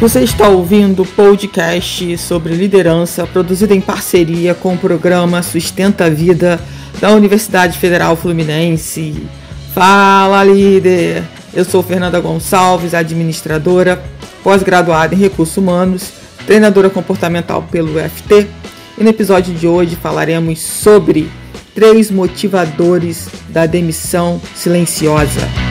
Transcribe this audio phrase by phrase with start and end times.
[0.00, 6.08] Você está ouvindo o podcast sobre liderança produzido em parceria com o programa Sustenta a
[6.08, 6.60] Vida
[7.00, 9.26] da Universidade Federal Fluminense.
[9.74, 11.24] Fala, líder!
[11.52, 14.00] Eu sou Fernanda Gonçalves, administradora,
[14.44, 16.12] pós-graduada em recursos humanos,
[16.46, 18.46] treinadora comportamental pelo UFT,
[18.96, 21.28] e no episódio de hoje falaremos sobre
[21.74, 25.67] três motivadores da demissão silenciosa.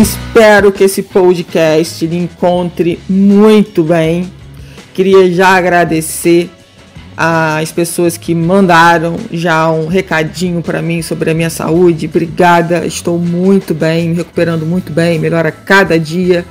[0.00, 4.30] Espero que esse podcast lhe encontre muito bem.
[4.94, 6.48] Queria já agradecer
[7.16, 12.06] as pessoas que mandaram já um recadinho para mim sobre a minha saúde.
[12.06, 16.44] Obrigada, estou muito bem, me recuperando muito bem, melhora cada dia.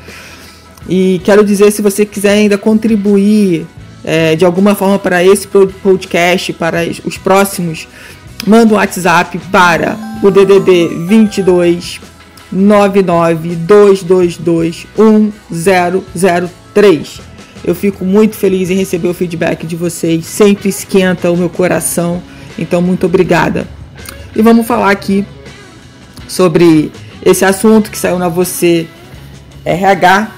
[0.89, 3.65] E quero dizer, se você quiser ainda contribuir
[4.03, 7.87] é, de alguma forma para esse podcast, para os próximos,
[8.45, 12.16] manda um WhatsApp para o DDD 22
[12.51, 14.87] 99222
[15.49, 17.21] 1003.
[17.63, 22.21] Eu fico muito feliz em receber o feedback de vocês, sempre esquenta o meu coração.
[22.57, 23.67] Então, muito obrigada.
[24.35, 25.25] E vamos falar aqui
[26.27, 26.91] sobre
[27.25, 28.87] esse assunto que saiu na Você
[29.65, 30.31] RH.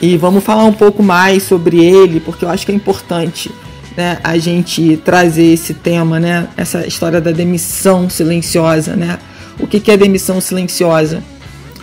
[0.00, 3.50] E vamos falar um pouco mais sobre ele, porque eu acho que é importante
[3.96, 9.18] né, a gente trazer esse tema, né, essa história da demissão silenciosa, né?
[9.58, 11.22] O que, é demissão silenciosa?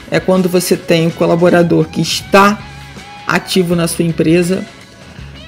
[0.09, 2.59] É quando você tem um colaborador que está
[3.25, 4.66] ativo na sua empresa,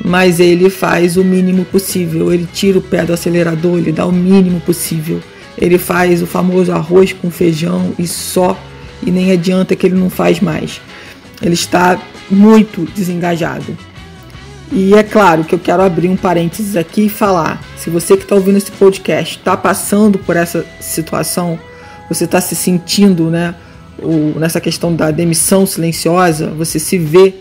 [0.04, 2.34] mas ele faz o mínimo possível.
[2.34, 5.22] Ele tira o pé do acelerador, ele dá o mínimo possível.
[5.58, 8.58] Ele faz o famoso arroz com feijão e só,
[9.06, 10.82] e nem adianta que ele não faz mais.
[11.42, 12.00] Ele está
[12.32, 13.78] muito desengajado.
[14.72, 18.24] E é claro que eu quero abrir um parênteses aqui e falar: se você que
[18.24, 21.60] está ouvindo esse podcast está passando por essa situação,
[22.10, 23.56] você está se sentindo né,
[24.00, 27.36] o, nessa questão da demissão silenciosa, você se vê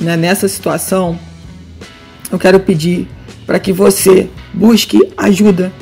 [0.00, 1.18] né, nessa situação,
[2.30, 3.08] eu quero pedir
[3.46, 5.72] para que você busque ajuda,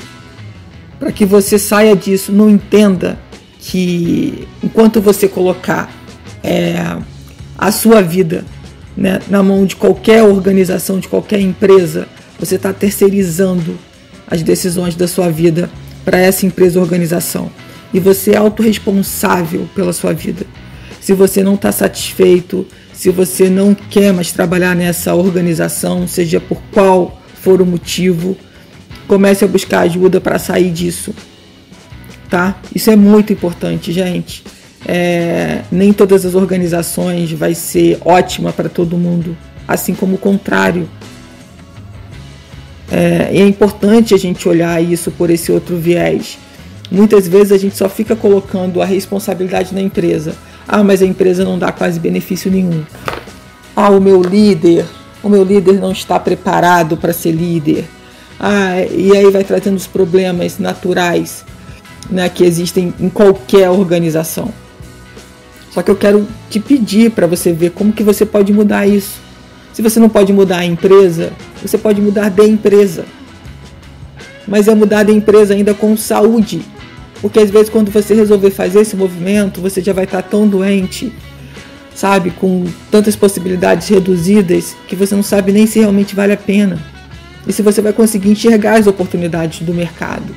[0.98, 3.18] para que você saia disso, não entenda
[3.58, 5.92] que enquanto você colocar
[6.42, 6.96] é,
[7.58, 8.44] a sua vida
[8.96, 12.06] né, na mão de qualquer organização, de qualquer empresa,
[12.38, 13.76] você está terceirizando
[14.28, 15.68] as decisões da sua vida
[16.04, 17.50] para essa empresa organização
[17.92, 20.44] e você é autorresponsável pela sua vida.
[21.00, 26.60] Se você não está satisfeito, se você não quer mais trabalhar nessa organização, seja por
[26.72, 28.36] qual for o motivo,
[29.06, 31.14] comece a buscar ajuda para sair disso.
[32.28, 32.56] Tá?
[32.74, 34.42] Isso é muito importante, gente.
[34.84, 39.36] É, nem todas as organizações vai ser ótima para todo mundo,
[39.66, 40.88] assim como o contrário.
[42.90, 46.38] É, é importante a gente olhar isso por esse outro viés.
[46.90, 50.34] Muitas vezes a gente só fica colocando a responsabilidade na empresa.
[50.68, 52.82] Ah, mas a empresa não dá quase benefício nenhum.
[53.74, 54.84] Ah, o meu líder,
[55.22, 57.88] o meu líder não está preparado para ser líder.
[58.38, 61.44] Ah, e aí vai trazendo os problemas naturais
[62.10, 64.52] né, que existem em qualquer organização.
[65.70, 69.20] Só que eu quero te pedir para você ver como que você pode mudar isso.
[69.72, 73.04] Se você não pode mudar a empresa, você pode mudar de empresa.
[74.48, 76.62] Mas é mudar de empresa ainda com saúde,
[77.20, 81.12] porque às vezes quando você resolver fazer esse movimento, você já vai estar tão doente,
[81.94, 86.78] sabe, com tantas possibilidades reduzidas, que você não sabe nem se realmente vale a pena.
[87.46, 90.34] E se você vai conseguir enxergar as oportunidades do mercado.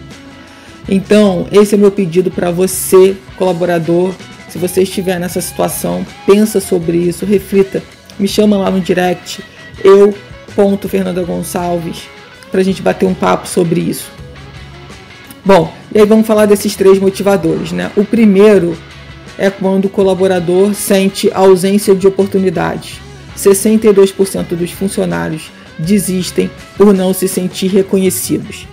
[0.88, 4.13] Então, esse é meu pedido para você, colaborador.
[4.47, 7.84] Se você estiver nessa situação, pensa sobre isso, reflita.
[8.18, 9.44] Me chama lá no direct,
[9.84, 10.13] eu,
[10.56, 12.03] ponto Fernanda Gonçalves,
[12.51, 14.12] para a gente bater um papo sobre isso.
[15.44, 17.91] Bom, e aí vamos falar desses três motivadores, né?
[17.95, 18.77] O primeiro
[19.38, 23.00] é quando o colaborador sente ausência de oportunidades.
[23.38, 28.68] 62% dos funcionários desistem por não se sentir reconhecidos.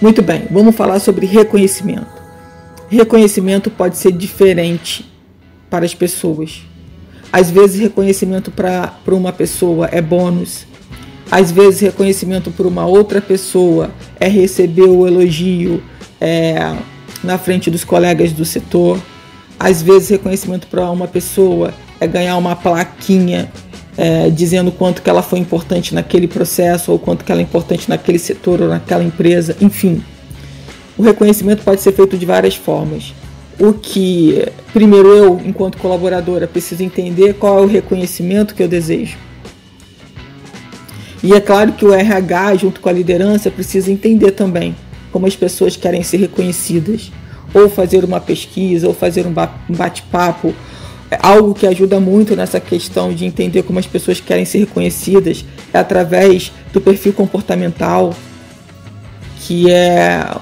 [0.00, 2.06] Muito bem, vamos falar sobre reconhecimento.
[2.88, 5.04] Reconhecimento pode ser diferente
[5.68, 6.62] para as pessoas.
[7.32, 10.66] Às vezes, reconhecimento para uma pessoa é bônus,
[11.30, 15.82] às vezes, reconhecimento para uma outra pessoa é receber o elogio
[16.20, 16.74] é,
[17.22, 19.00] na frente dos colegas do setor.
[19.58, 23.50] Às vezes, reconhecimento para uma pessoa é ganhar uma plaquinha
[23.96, 27.88] é, dizendo quanto que ela foi importante naquele processo ou quanto que ela é importante
[27.88, 30.02] naquele setor ou naquela empresa, enfim.
[30.98, 33.14] O reconhecimento pode ser feito de várias formas.
[33.58, 39.16] O que, primeiro, eu, enquanto colaboradora, preciso entender qual é o reconhecimento que eu desejo.
[41.22, 44.76] E é claro que o RH, junto com a liderança, precisa entender também
[45.16, 47.10] como as pessoas querem ser reconhecidas.
[47.54, 49.32] ou fazer uma pesquisa, ou fazer um
[49.74, 50.52] bate-papo,
[51.10, 55.42] é algo que ajuda muito nessa questão de entender como as pessoas querem ser reconhecidas
[55.72, 58.12] é através do perfil comportamental,
[59.40, 60.36] que é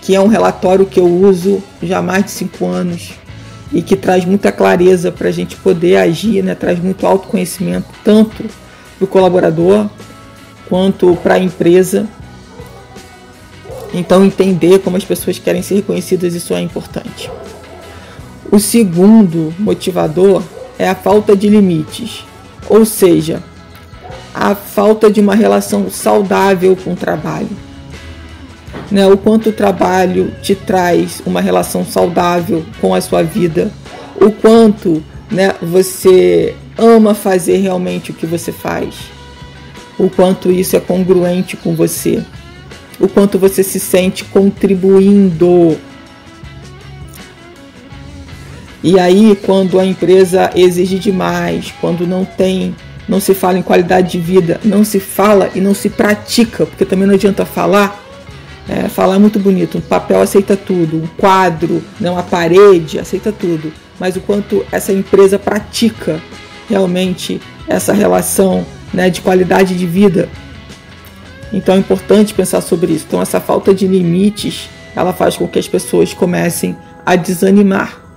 [0.00, 3.12] que é um relatório que eu uso já há mais de cinco anos
[3.70, 6.54] e que traz muita clareza para a gente poder agir, né?
[6.54, 8.44] traz muito autoconhecimento, tanto
[8.96, 9.86] para o colaborador
[10.66, 12.08] quanto para a empresa.
[13.92, 17.30] Então, entender como as pessoas querem ser reconhecidas, isso é importante.
[18.50, 20.42] O segundo motivador
[20.78, 22.24] é a falta de limites,
[22.68, 23.42] ou seja,
[24.34, 27.50] a falta de uma relação saudável com o trabalho.
[28.90, 29.06] Né?
[29.06, 33.70] O quanto o trabalho te traz uma relação saudável com a sua vida,
[34.20, 38.94] o quanto né, você ama fazer realmente o que você faz,
[39.98, 42.22] o quanto isso é congruente com você,
[43.00, 45.78] o quanto você se sente contribuindo
[48.82, 52.76] e aí, quando a empresa exige demais, quando não tem,
[53.08, 56.84] não se fala em qualidade de vida, não se fala e não se pratica, porque
[56.84, 58.04] também não adianta falar.
[58.68, 63.32] É, falar é muito bonito, um papel aceita tudo, um quadro, não a parede aceita
[63.32, 66.20] tudo, mas o quanto essa empresa pratica
[66.68, 70.28] realmente essa relação né, de qualidade de vida.
[71.52, 73.04] Então é importante pensar sobre isso.
[73.08, 78.08] Então essa falta de limites, ela faz com que as pessoas comecem a desanimar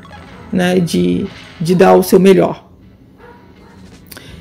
[0.51, 1.25] né, de,
[1.59, 2.65] de dar o seu melhor.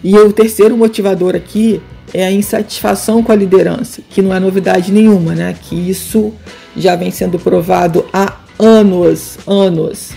[0.03, 1.81] E o terceiro motivador aqui
[2.13, 5.55] é a insatisfação com a liderança, que não é novidade nenhuma, né?
[5.63, 6.33] Que isso
[6.77, 10.11] já vem sendo provado há anos, anos,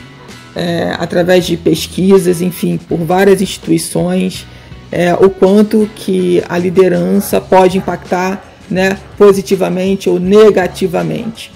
[0.56, 4.46] é, através de pesquisas, enfim, por várias instituições,
[4.92, 11.52] é, o quanto que a liderança pode impactar, né, positivamente ou negativamente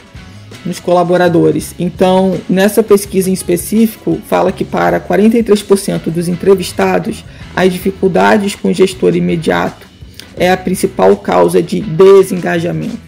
[0.65, 1.73] nos colaboradores.
[1.79, 7.23] Então, nessa pesquisa em específico, fala que para 43% dos entrevistados,
[7.55, 9.87] as dificuldades com o gestor imediato
[10.35, 13.07] é a principal causa de desengajamento.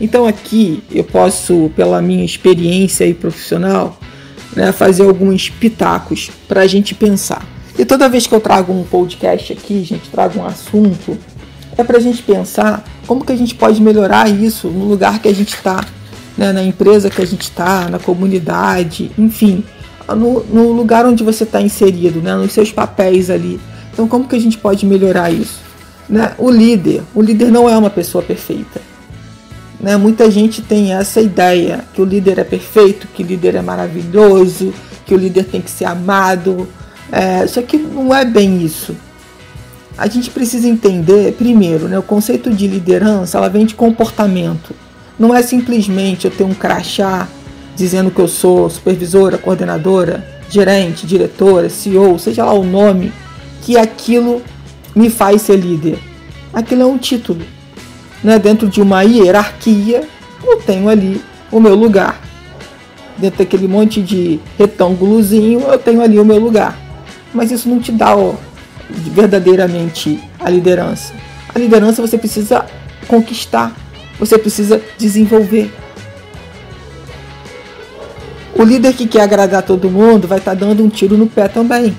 [0.00, 3.98] Então, aqui eu posso, pela minha experiência e profissional,
[4.56, 7.46] né, fazer alguns pitacos para a gente pensar.
[7.78, 11.16] E toda vez que eu trago um podcast aqui, gente, trago um assunto,
[11.76, 15.28] é para a gente pensar como que a gente pode melhorar isso no lugar que
[15.28, 15.84] a gente está
[16.36, 19.64] né, na empresa que a gente está, na comunidade, enfim,
[20.08, 23.60] no, no lugar onde você está inserido, né, nos seus papéis ali.
[23.92, 25.60] Então, como que a gente pode melhorar isso?
[26.08, 26.32] Né?
[26.36, 28.80] O líder, o líder não é uma pessoa perfeita.
[29.80, 29.96] Né?
[29.96, 34.74] Muita gente tem essa ideia que o líder é perfeito, que o líder é maravilhoso,
[35.06, 36.68] que o líder tem que ser amado.
[37.12, 38.96] É, só que não é bem isso.
[39.96, 44.74] A gente precisa entender, primeiro, né, o conceito de liderança ela vem de comportamento.
[45.18, 47.28] Não é simplesmente eu ter um crachá
[47.76, 53.12] dizendo que eu sou supervisora, coordenadora, gerente, diretora, CEO, seja lá o nome,
[53.62, 54.42] que aquilo
[54.94, 55.98] me faz ser líder.
[56.52, 57.42] Aquilo é um título.
[58.22, 58.38] Né?
[58.38, 60.08] Dentro de uma hierarquia,
[60.44, 61.20] eu tenho ali
[61.52, 62.20] o meu lugar.
[63.16, 66.76] Dentro daquele monte de retângulozinho, eu tenho ali o meu lugar.
[67.32, 68.34] Mas isso não te dá ó,
[68.90, 71.12] verdadeiramente a liderança.
[71.54, 72.66] A liderança você precisa
[73.06, 73.74] conquistar
[74.18, 75.72] você precisa desenvolver.
[78.56, 81.48] O líder que quer agradar todo mundo vai estar tá dando um tiro no pé
[81.48, 81.96] também.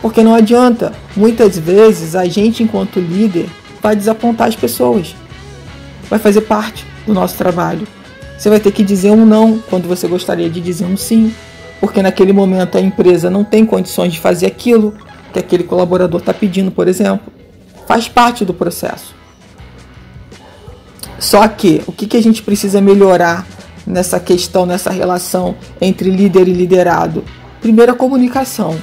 [0.00, 0.92] Porque não adianta.
[1.14, 3.48] Muitas vezes a gente, enquanto líder,
[3.82, 5.14] vai desapontar as pessoas.
[6.08, 7.86] Vai fazer parte do nosso trabalho.
[8.36, 11.32] Você vai ter que dizer um não quando você gostaria de dizer um sim.
[11.80, 14.94] Porque naquele momento a empresa não tem condições de fazer aquilo
[15.34, 17.32] que aquele colaborador está pedindo, por exemplo.
[17.88, 19.14] Faz parte do processo.
[21.18, 23.44] Só que o que, que a gente precisa melhorar
[23.84, 27.24] nessa questão, nessa relação entre líder e liderado?
[27.60, 28.80] Primeiro, a comunicação.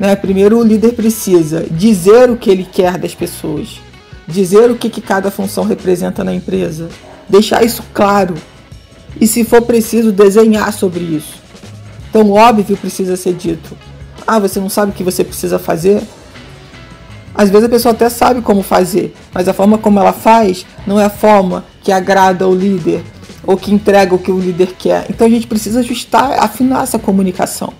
[0.00, 0.16] Né?
[0.16, 3.80] Primeiro, o líder precisa dizer o que ele quer das pessoas,
[4.26, 6.88] dizer o que, que cada função representa na empresa,
[7.28, 8.34] deixar isso claro
[9.20, 11.40] e, se for preciso, desenhar sobre isso.
[12.10, 13.87] Então, óbvio precisa ser dito.
[14.30, 16.02] Ah, você não sabe o que você precisa fazer?
[17.34, 21.00] Às vezes a pessoa até sabe como fazer, mas a forma como ela faz não
[21.00, 23.02] é a forma que agrada o líder
[23.46, 25.06] ou que entrega o que o líder quer.
[25.08, 27.72] Então a gente precisa ajustar, afinar essa comunicação.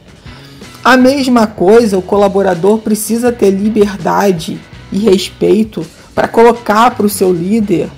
[0.83, 4.59] A mesma coisa, o colaborador precisa ter liberdade
[4.90, 7.90] e respeito para colocar para o seu líder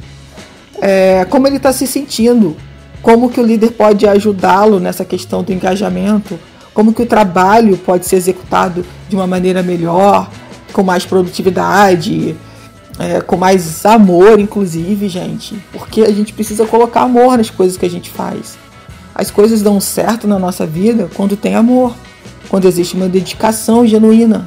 [0.80, 2.57] é, como ele está se sentindo,
[3.00, 6.37] como que o líder pode ajudá-lo nessa questão do engajamento,
[6.72, 10.30] como que o trabalho pode ser executado de uma maneira melhor,
[10.72, 12.36] com mais produtividade,
[12.98, 15.56] é, com mais amor, inclusive, gente.
[15.72, 18.58] Porque a gente precisa colocar amor nas coisas que a gente faz.
[19.14, 21.94] As coisas dão certo na nossa vida quando tem amor,
[22.48, 24.46] quando existe uma dedicação genuína.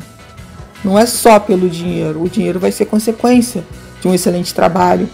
[0.83, 3.63] Não é só pelo dinheiro, o dinheiro vai ser consequência
[4.01, 5.09] de um excelente trabalho.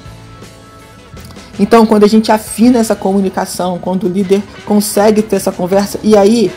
[1.60, 6.16] Então, quando a gente afina essa comunicação, quando o líder consegue ter essa conversa, e
[6.18, 6.52] aí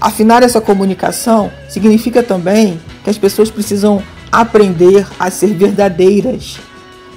[0.00, 4.02] afinar essa comunicação significa também que as pessoas precisam
[4.32, 6.58] aprender a ser verdadeiras,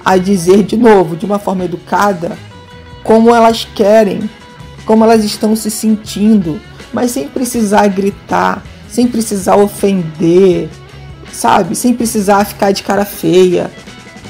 [0.04, 2.38] a dizer de novo, de uma forma educada,
[3.04, 4.30] como elas querem,
[4.86, 6.60] como elas estão se sentindo,
[6.92, 10.70] mas sem precisar gritar, sem precisar ofender,
[11.32, 11.76] sabe?
[11.76, 13.72] Sem precisar ficar de cara feia.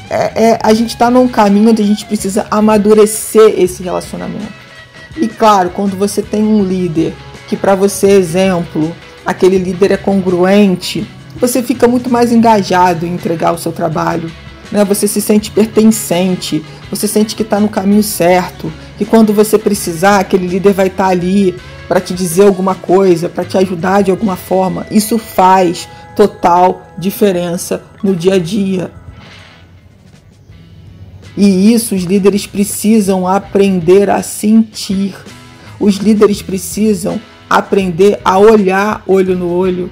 [0.10, 4.54] É, é a gente está num caminho onde a gente precisa amadurecer esse relacionamento.
[5.18, 7.14] E claro, quando você tem um líder
[7.48, 8.96] que para você é exemplo,
[9.26, 11.08] aquele líder é congruente,
[11.40, 14.32] você fica muito mais engajado em entregar o seu trabalho.
[14.72, 14.84] Né?
[14.86, 20.20] Você se sente pertencente, você sente que está no caminho certo, que quando você precisar,
[20.20, 21.56] aquele líder vai estar tá ali
[21.88, 24.86] para te dizer alguma coisa, para te ajudar de alguma forma.
[24.90, 28.92] Isso faz total diferença no dia a dia.
[31.36, 35.16] E isso os líderes precisam aprender a sentir.
[35.80, 37.20] Os líderes precisam
[37.58, 39.92] aprender a olhar olho no olho,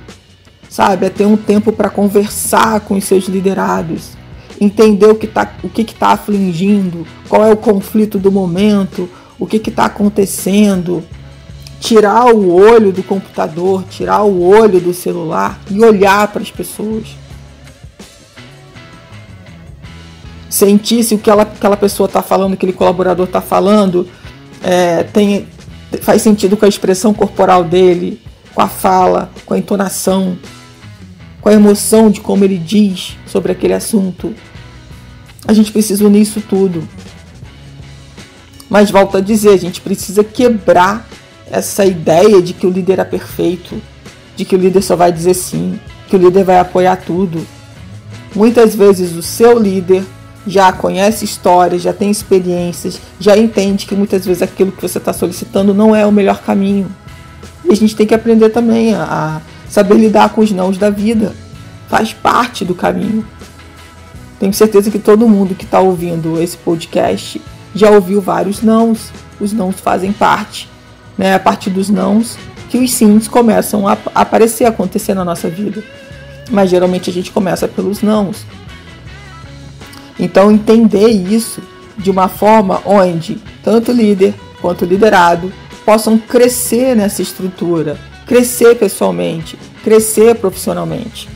[0.67, 1.05] sabe?
[1.05, 4.17] A ter um tempo para conversar com os seus liderados,
[4.59, 9.45] entender o que está o que está afligindo, qual é o conflito do momento, o
[9.45, 11.03] que está acontecendo,
[11.79, 17.15] tirar o olho do computador, tirar o olho do celular e olhar para as pessoas.
[20.49, 24.07] Sentir se o que ela, aquela pessoa está falando, aquele colaborador está falando,
[24.63, 25.47] é, tem,
[25.99, 28.21] faz sentido com a expressão corporal dele,
[28.53, 30.37] com a fala, com a entonação,
[31.41, 34.33] com a emoção de como ele diz sobre aquele assunto.
[35.47, 36.87] A gente precisa unir isso tudo.
[38.69, 41.07] Mas volto a dizer, a gente precisa quebrar
[41.51, 43.81] essa ideia de que o líder é perfeito,
[44.35, 47.45] de que o líder só vai dizer sim, que o líder vai apoiar tudo.
[48.33, 50.03] Muitas vezes o seu líder
[50.45, 55.13] já conhece histórias, já tem experiências, já entende que muitas vezes aquilo que você está
[55.13, 56.89] solicitando não é o melhor caminho.
[57.63, 61.33] E a gente tem que aprender também a, saber lidar com os nãos da vida.
[61.87, 63.25] Faz parte do caminho.
[64.39, 67.41] Tenho certeza que todo mundo que está ouvindo esse podcast
[67.73, 69.11] já ouviu vários nãos.
[69.39, 70.67] Os nãos fazem parte
[71.17, 72.37] né, a partir dos nãos,
[72.69, 75.83] que os sims começam a aparecer, a acontecer na nossa vida.
[76.49, 78.45] Mas geralmente a gente começa pelos nãos.
[80.21, 81.61] Então entender isso
[81.97, 85.51] de uma forma onde tanto líder quanto liderado
[85.83, 91.27] possam crescer nessa estrutura, crescer pessoalmente, crescer profissionalmente.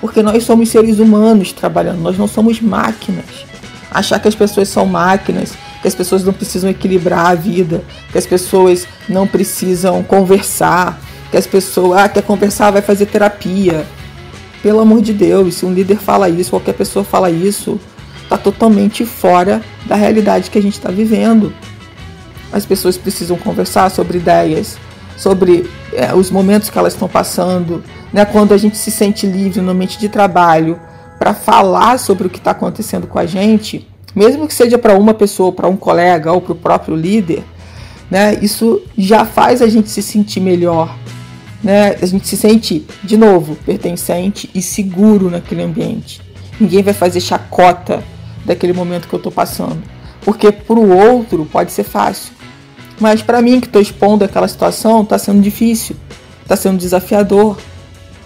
[0.00, 3.46] Porque nós somos seres humanos trabalhando, nós não somos máquinas.
[3.90, 8.18] Achar que as pessoas são máquinas que as pessoas não precisam equilibrar a vida, que
[8.18, 11.00] as pessoas não precisam conversar,
[11.30, 13.86] que as pessoas, ah, quer conversar, vai fazer terapia.
[14.62, 17.80] Pelo amor de Deus, se um líder fala isso, qualquer pessoa fala isso,
[18.30, 21.52] está totalmente fora da realidade que a gente está vivendo.
[22.52, 24.78] As pessoas precisam conversar sobre ideias,
[25.16, 27.82] sobre é, os momentos que elas estão passando,
[28.12, 28.24] né?
[28.24, 30.78] quando a gente se sente livre no ambiente de trabalho
[31.18, 35.12] para falar sobre o que está acontecendo com a gente, mesmo que seja para uma
[35.12, 37.42] pessoa, para um colega ou para o próprio líder,
[38.08, 40.96] né, isso já faz a gente se sentir melhor.
[41.62, 41.96] Né?
[42.00, 46.22] A gente se sente, de novo, pertencente e seguro naquele ambiente.
[46.58, 48.02] Ninguém vai fazer chacota
[48.44, 49.82] daquele momento que eu estou passando.
[50.22, 52.32] Porque para o outro pode ser fácil.
[52.98, 55.96] Mas para mim que estou expondo aquela situação, está sendo difícil,
[56.42, 57.56] está sendo desafiador.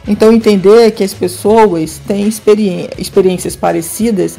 [0.06, 4.38] Então entender que as pessoas têm experiências parecidas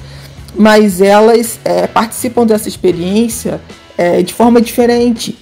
[0.57, 3.61] mas elas é, participam dessa experiência
[3.97, 5.37] é, de forma diferente.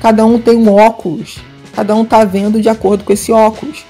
[0.00, 1.38] Cada um tem um óculos,
[1.74, 3.84] cada um está vendo de acordo com esse óculos.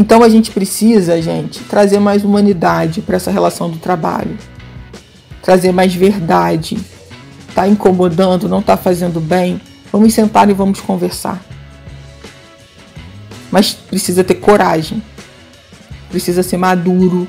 [0.00, 4.34] Então a gente precisa, gente, trazer mais humanidade para essa relação do trabalho,
[5.42, 6.78] trazer mais verdade.
[7.54, 9.60] Tá incomodando, não está fazendo bem?
[9.92, 11.44] Vamos sentar e vamos conversar.
[13.50, 15.02] Mas precisa ter coragem,
[16.08, 17.28] precisa ser maduro,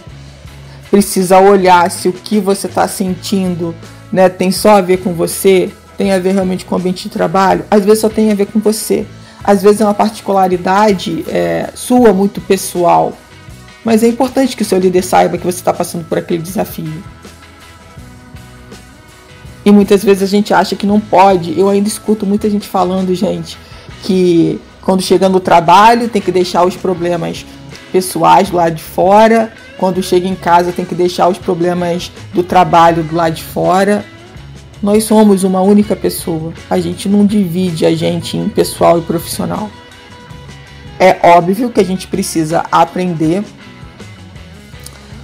[0.89, 3.75] precisa olhar se o que você está sentindo
[4.13, 7.09] né, tem só a ver com você, tem a ver realmente com o ambiente de
[7.09, 9.05] trabalho, às vezes só tem a ver com você.
[9.43, 13.13] Às vezes é uma particularidade é, sua, muito pessoal.
[13.83, 17.03] Mas é importante que o seu líder saiba que você está passando por aquele desafio.
[19.65, 21.59] E muitas vezes a gente acha que não pode.
[21.59, 23.57] Eu ainda escuto muita gente falando, gente,
[24.03, 27.45] que quando chega no trabalho tem que deixar os problemas
[27.91, 33.01] pessoais lá de fora quando chega em casa tem que deixar os problemas do trabalho
[33.01, 34.05] do lado de fora.
[34.81, 36.53] Nós somos uma única pessoa.
[36.69, 39.69] A gente não divide a gente em pessoal e profissional.
[40.99, 43.43] É óbvio que a gente precisa aprender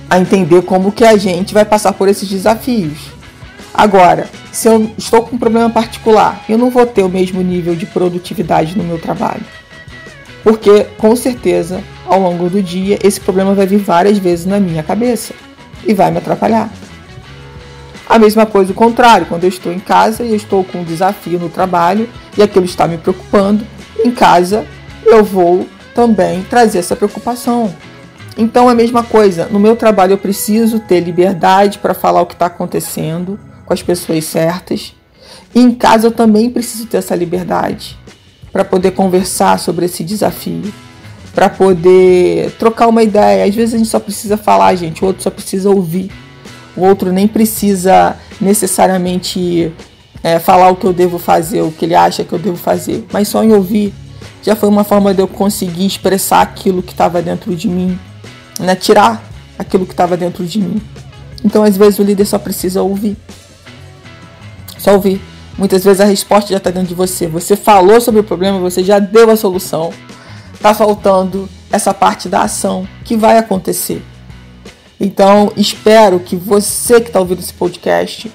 [0.10, 3.12] a entender como que a gente vai passar por esses desafios.
[3.74, 7.76] Agora, se eu estou com um problema particular, eu não vou ter o mesmo nível
[7.76, 9.46] de produtividade no meu trabalho.
[10.44, 14.82] Porque, com certeza, ao longo do dia, esse problema vai vir várias vezes na minha
[14.82, 15.34] cabeça
[15.86, 16.72] e vai me atrapalhar.
[18.10, 21.38] A mesma coisa o contrário, quando eu estou em casa e estou com um desafio
[21.40, 23.66] no trabalho e aquilo está me preocupando,
[24.04, 24.66] em casa
[25.06, 27.74] eu vou também trazer essa preocupação.
[28.38, 32.26] Então é a mesma coisa, no meu trabalho eu preciso ter liberdade para falar o
[32.26, 34.96] que está acontecendo com as pessoas certas.
[35.54, 37.98] E em casa eu também preciso ter essa liberdade
[38.54, 40.74] para poder conversar sobre esse desafio,
[41.34, 43.44] para poder trocar uma ideia.
[43.44, 46.10] Às vezes a gente só precisa falar, gente, o outro só precisa ouvir.
[46.78, 49.74] O outro nem precisa necessariamente
[50.24, 53.06] é, falar o que eu devo fazer, o que ele acha que eu devo fazer,
[53.12, 53.94] mas só em ouvir
[54.44, 58.00] já foi uma forma de eu conseguir expressar aquilo que estava dentro de mim,
[58.60, 58.76] né?
[58.76, 59.22] tirar
[59.60, 60.82] aquilo que estava dentro de mim.
[61.44, 63.18] Então, às vezes, o líder só precisa ouvir.
[64.78, 65.22] Só ouvir.
[65.58, 67.28] Muitas vezes a resposta já está dentro de você.
[67.28, 69.92] Você falou sobre o problema, você já deu a solução.
[70.54, 74.02] Está faltando essa parte da ação que vai acontecer.
[75.00, 78.32] Então, espero que você que está ouvindo esse podcast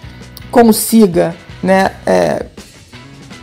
[0.50, 2.46] consiga né, é,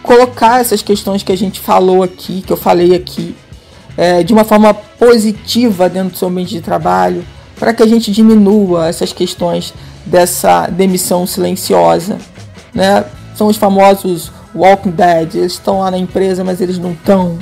[0.01, 3.35] colocar essas questões que a gente falou aqui, que eu falei aqui,
[3.97, 7.25] é, de uma forma positiva dentro do seu ambiente de trabalho,
[7.57, 9.73] para que a gente diminua essas questões
[10.05, 12.17] dessa demissão silenciosa.
[12.73, 13.03] Né?
[13.35, 17.37] São os famosos Walking Dead, eles estão lá na empresa, mas eles não estão.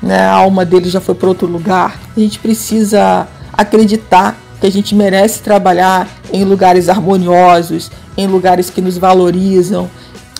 [0.00, 0.20] Né?
[0.20, 2.00] A alma deles já foi para outro lugar.
[2.16, 8.80] A gente precisa acreditar que a gente merece trabalhar em lugares harmoniosos, em lugares que
[8.80, 9.90] nos valorizam,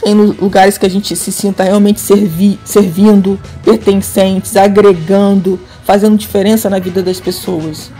[0.04, 6.78] em lugares que a gente se sinta realmente servi servindo, pertencentes, agregando, fazendo diferença na
[6.78, 7.90] vida das pessoas.